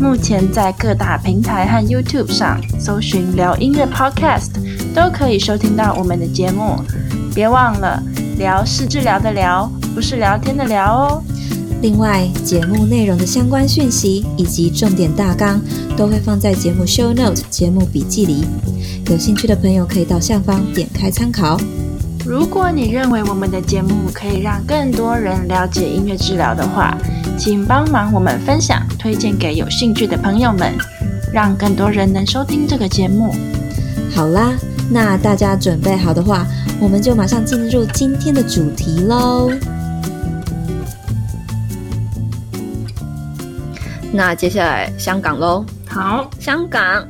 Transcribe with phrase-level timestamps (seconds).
[0.00, 4.50] 目前在各大平台和 YouTube 上搜寻“聊音乐 Podcast”，
[4.94, 6.76] 都可以收听到我们的节目。
[7.34, 8.02] 别忘了，
[8.38, 11.22] 聊是治疗的疗，不是聊天的聊哦。
[11.82, 15.60] 另外，节目内容的相关讯息以及重点大纲
[15.96, 18.44] 都会放在节目 Show Note 节目笔记里，
[19.10, 21.56] 有兴趣的朋友可以到下方点开参考。
[22.28, 26.94] 如果你认为我们的节目可以让更多人了解音乐治疗的话，
[27.38, 30.74] 请帮忙我们分享、推荐给有兴趣的朋友们，
[31.32, 33.34] 让更多人能收听这个节目。
[34.14, 34.52] 好啦，
[34.90, 36.46] 那大家准备好的话，
[36.78, 39.50] 我们就马上进入今天的主题喽。
[44.12, 45.64] 那接下来香港喽。
[45.88, 47.02] 好，香港啊。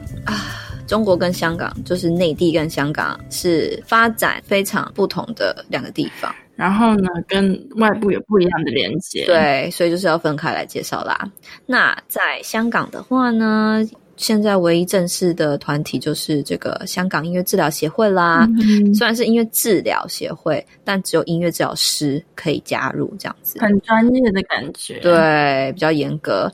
[0.88, 9.26] 中国跟香港，就是内地跟香港是发展非常不同的两个地方，然后呢，跟外部有不一样的连接。
[9.26, 11.30] 对，所以就是要分开来介绍啦。
[11.66, 18.48] 那在香港的话呢，现在唯一正式的团体就是这个香港音乐治疗协会啦。
[18.58, 24.98] 嗯、虽然是音乐治疗协会，但只有音乐治疗师可以加入，这样子很专业的感觉。
[25.00, 26.50] 对，比较严格。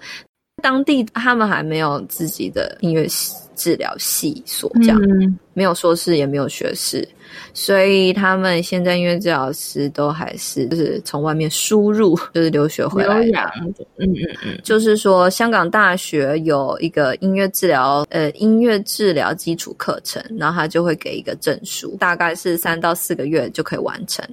[0.61, 3.33] 当地他们还没有自己的音乐系。
[3.57, 7.07] 治疗系所这样，嗯、没有硕士也没有学士，
[7.53, 13.39] 所以他们现在音乐治疗师都还是就是从外面输入， 就是留学回来的。
[13.59, 24.25] 嗯嗯嗯，就是说香港大学有一个音乐治疗呃音乐治疗基础课程，然后他就会给一个证书，大概是三到四个月就可以完成。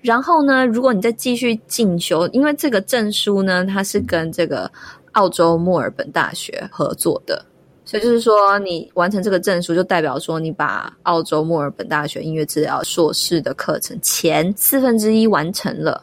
[0.00, 4.70] 然后呢，如果你再继续进修，因为这个证书呢，它是跟这个
[5.12, 7.44] 澳洲墨尔本大学合作的。
[7.94, 16.02] 所以就是说，你完成这个证书，就代表说你把澳洲墨尔本大学音乐治疗硕士的课程前四分之一完成了，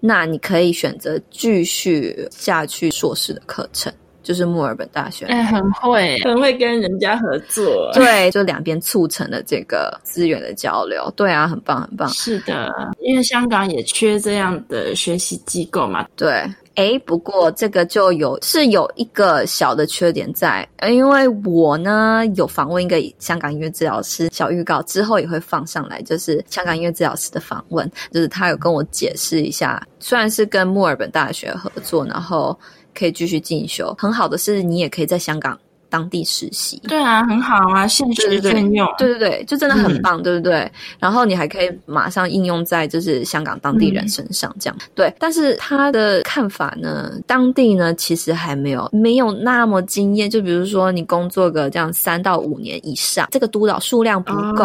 [0.00, 3.92] 那你可以选择继续下去硕士的课程，
[4.24, 5.26] 就是墨尔本大学。
[5.26, 7.88] 哎、欸，很会，很会跟人家合作。
[7.94, 11.08] 对，就两边促成了这个资源的交流。
[11.14, 12.08] 对啊，很棒，很棒。
[12.08, 12.68] 是的，
[12.98, 16.04] 因为香港也缺这样的学习机构嘛。
[16.16, 16.44] 对。
[16.76, 32.58] 诶，不过这个就有是有一个小的缺点在，因为我呢有访问一个香港音乐治疗师，小预告之后也会放上来，就是香港音乐治疗师的访问，就是他有跟我解释一下，虽然是跟墨尔本大学合作，然后
[32.94, 35.58] 可以继续进修，很好的是你也可以在香港。
[35.92, 40.72] 当地实习，对啊，很好啊，现学现用，对对对，就真的很棒，嗯、对不对？
[40.98, 45.14] 然后你还可以马上应用在就是香港当地人身上，这样、嗯、对。
[45.18, 50.30] 但是他的看法呢，当地呢其实还没有没有那么经验。
[50.30, 54.64] 就比如说你工作个这样三到五年以上，这个督导数量不够。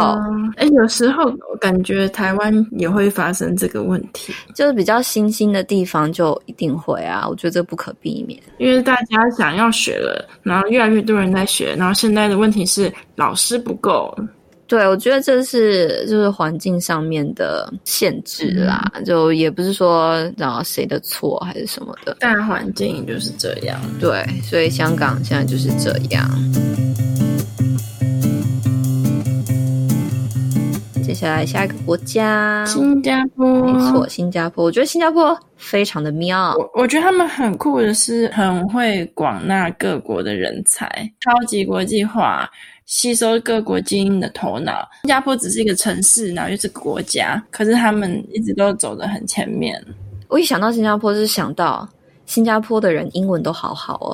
[0.56, 11.17] 哎、嗯，有时候我感觉台湾也会发生这个问题，就是比较新兴的地方就一定会啊，我觉得这不可避免，因为大家想要学了，然后越来越多。
[11.20, 14.16] 人在学，然后现在的问题是老师不够。
[14.68, 23.80] 对，我觉得这是就是环境上面的限制啦，嗯、就也不是说然后谁的错还是什么的，大环境就是这样。
[23.98, 26.30] 对，所以香港现在就是这样。
[31.18, 33.64] 下来下一个国家，新加坡。
[33.66, 34.64] 没错，新加坡。
[34.64, 36.54] 我觉得新加坡非常的妙。
[36.56, 40.88] 我我觉得他们很酷的是，很会广纳各国的人才，
[41.22, 42.48] 超级国际化，
[42.86, 44.88] 吸收各国精英的头脑。
[45.02, 49.84] 新加坡只是一个城市，然后又是个国家，可是他们一直都走得很前面。
[50.28, 51.90] 我一想到新加坡，就是想到
[52.28, 54.14] 新加坡的人英文都好好哦。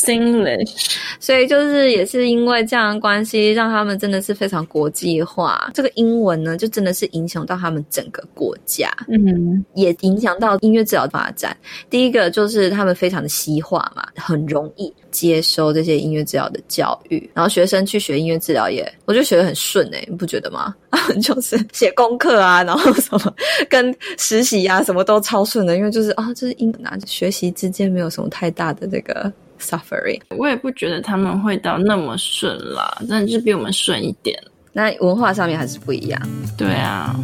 [0.00, 5.70] Singlish，所以就是也是因为这样的关系，让他们真的是非常国际化。
[5.74, 11.56] 这个英文呢，就真的是影响到他们整个国家，嗯，也影响到音乐治疗发展。
[11.88, 20.74] 第一个就是他们非常的西化嘛，很容易接收这些音乐治疗的教育，然后学生去学音乐治疗也，我觉得学得很顺哎、欸，你不觉得吗？
[21.22, 23.34] 就是写功课啊，然后什么
[23.68, 29.32] 跟实习啊，什么都超顺的，因为就是啊，就是英文啊，学习之间没有什么太大的这个。
[29.60, 34.36] Suffering，我也不觉得他们会到那么顺啦，但是比我们顺一点。
[34.72, 36.20] 那文化上面还是不一样。
[36.56, 37.14] 对啊，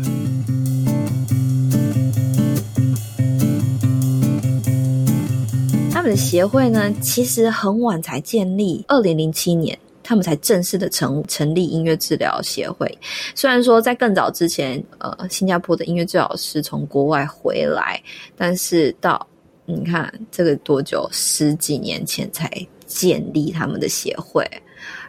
[5.90, 9.78] 他们的协会呢，其实很晚才建立，二零零七年。
[10.08, 12.86] 他们才正式的成成立音乐治疗协会。
[13.34, 18.00] 虽然说在更早之前，呃，新加坡的音乐治疗师从国外回来，
[18.36, 19.26] 但是到
[19.66, 22.50] 你看这个多久，十几年前才
[22.86, 24.48] 建立他们的协会。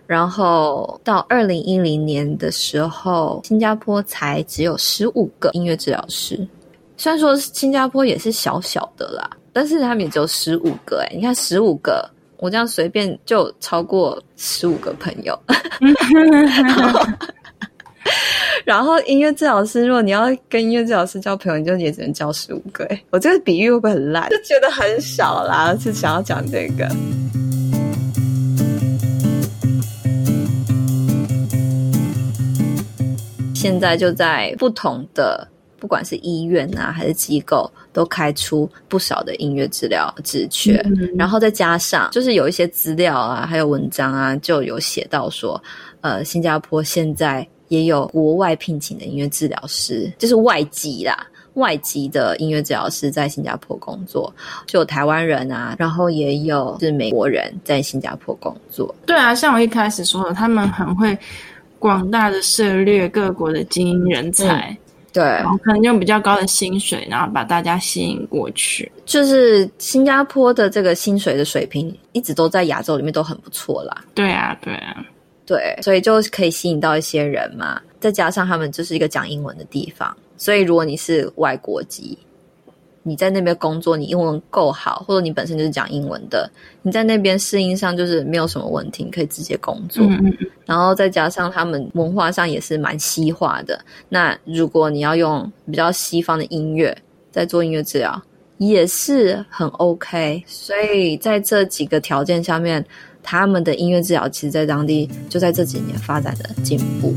[0.08, 6.48] 然后到二零一零年的时候，新加坡才只有十五个音乐治疗师。
[6.96, 11.06] 虽然说新加坡也是小小的啦，但是他们也只有十五个。
[11.10, 15.38] 诶，你看十五个，我这样随便就超过十五个朋友。
[18.68, 22.84] 然后音乐治疗师，如果你要跟音乐治疗师交朋友，你就也只能交十五个。
[22.88, 24.30] 诶，我这个比喻会不会很烂？
[24.30, 26.86] 就觉得很少啦，是想要讲这个。
[33.56, 35.48] 现在就在不同的，
[35.80, 40.76] 不管是医院啊还是机构，都开出不少的音乐治疗职缺。
[40.88, 45.64] 嗯、然后再加上，就是有一些资料啊，还有文章啊，就有写到说，
[46.02, 54.34] 呃，新加坡现在也有国外聘请的音乐治疗师，就是外籍啦，外籍的音乐治疗师在新加坡工作，
[54.66, 58.94] 就有台湾人啊，然后也有是美国人在新加坡工作。
[59.06, 61.18] 对啊，像我一开始说的，他们很会。
[61.80, 64.78] 广大的涉猎各国的精英人才，嗯、
[65.14, 68.92] 对，然后可能用比较高的薪水，然后把大家吸引过去。
[69.06, 74.04] 就是新加坡的这个薪水的水平，一直都在亚洲里面都很不错啦。
[74.16, 75.06] 对啊，对啊，
[75.48, 77.82] 对，所以就可以吸引到一些人嘛。
[78.00, 82.16] 再加上他们就是一个讲英文的地方，所以如果你是外国籍。
[83.04, 86.52] 你在那边工作，你英文够好，或者你本身就是讲英文的，
[86.82, 90.04] 你在那边适应上就是没有什么问题，你可以直接工作。
[90.04, 90.38] 嗯嗯。
[90.66, 93.80] 然后再加上他们文化上也是蛮西化的，
[94.10, 96.94] 那如果你要用比较西方的音乐
[97.32, 98.22] 在做音乐治疗，
[98.58, 100.44] 也是很 OK。
[100.46, 102.84] 所以在这几个条件下面，
[103.22, 107.16] 他们的音乐治疗其实在当地就在这几年发展的进步。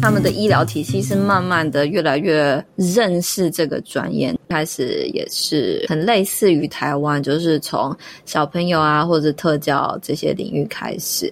[0.00, 7.94] 他们的医疗体系是慢慢的越来越认识这个专业，开始也是很类似于台湾，就是从
[8.24, 11.30] 小朋友啊或者特教这些领域开始，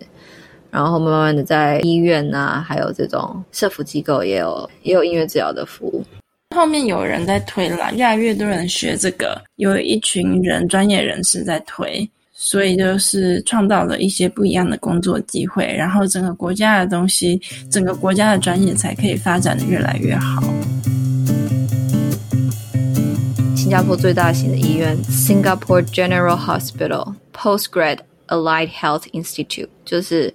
[0.76, 6.04] 然后慢慢的在医院啊，还有这种社福机构也有也有音乐治疗的服务。
[6.54, 12.06] 后面有人在推了，越来越多人学这个，有一群人专业人士在推。
[12.34, 17.40] 所以就是创造了一些不一样的工作机会，然后整个国家的东西，
[17.70, 20.42] 整个国家的专业才可以发展的越来越好。
[23.56, 30.34] 新加坡最大型的医院 Singapore General Hospital Postgrad Allied Health Institute 就是。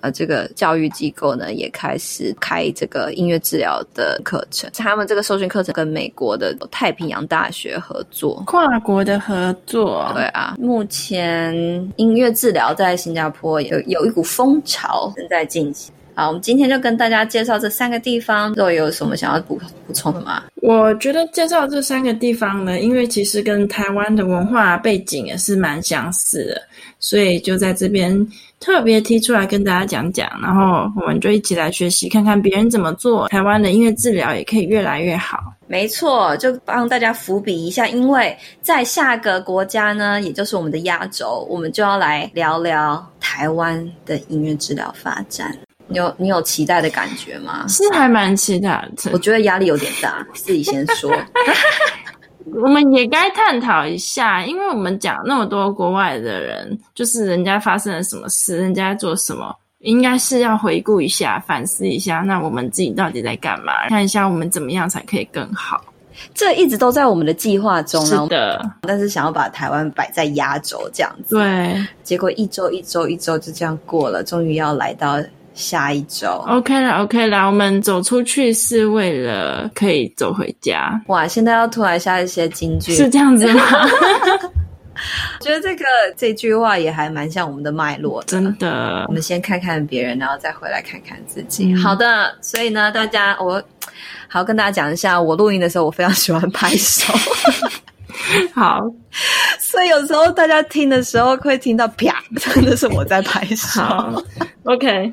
[0.00, 4.70] 呃，这个教育机构呢，也开始开这个音乐治疗的课程。
[4.74, 10.10] 他们这个受训课程跟美国的太平洋大学合作，跨国的合作。
[10.14, 11.54] 对啊，目前
[11.96, 15.92] 音乐治疗在新加坡有有一股风潮正在进行。
[16.18, 20.44] 好，我们今天就跟大家介绍这三个地方，都有什么想要补补充的吗？
[20.62, 26.62] 我觉得介绍这三个地方呢，因为其实跟台湾的文化背景也是蛮相似的，
[26.98, 28.26] 所以就在这边
[28.58, 35.38] 特别提出来跟大家讲讲，然后我们就一起来学习，看看别人怎么做，台湾的音乐治疗也可以越来越好。
[35.66, 45.54] 没错，就帮大家伏笔一下，因为在下个国家呢，也就是我们的压轴，我们就要来聊聊台湾的音乐治疗发展。
[45.96, 47.64] 你有你有期待的感觉吗？
[47.68, 49.10] 是还蛮期待的。
[49.14, 51.10] 我觉得压力有点大，自己先说。
[52.62, 62.18] 我们也该探讨一下，因为我们讲那么多国外的人，就是人家发生了什么事，人家在做什么，应该是要回顾一下，反思一下。
[62.18, 63.88] 那我们自己到底在干嘛？
[63.88, 65.82] 看一下我们怎么样才可以更好。
[66.34, 68.62] 这一直都在我们的计划中，是的。
[68.82, 71.86] 但是想要把台湾摆在压轴这样子，对。
[72.02, 75.22] 结果一周一周一周就这样过了，终于要来到。
[75.56, 81.00] 下一周，OK 了，OK 了，我们走出去是为了可以走回家。
[81.06, 83.62] 哇，现在要突然下一些金句，是这样子吗？
[85.40, 85.84] 觉得这个
[86.16, 89.04] 这句话也还蛮像我们的脉络的，真的。
[89.08, 91.72] 我们先看看别人，然后再回来看看自己。
[91.72, 93.62] 嗯、好的，所以呢，大家我
[94.28, 97.12] 好跟大家讲一下，我录音的时候我非常喜欢拍手。
[98.54, 98.80] 好，
[99.58, 103.80] 所以有时候大家听的时候会听到啪， 真的是我在拍手。
[104.64, 105.12] ，OK。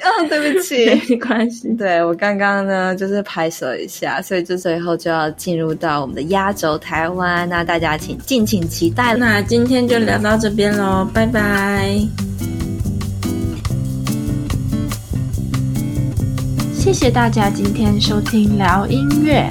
[0.00, 1.68] 嗯， 对不起，没关系。
[1.78, 9.14] 对，我刚刚呢，就是拍手一下，所以这最后就要进入到我们的压轴台湾，那大家请敬请期待。
[9.14, 11.96] 那今天就聊到这边喽，拜拜。
[16.74, 19.50] 谢谢大家今天收听聊音乐。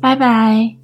[0.00, 0.77] 拜拜。